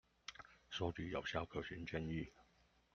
[0.73, 2.31] 蒐集有效、可行建議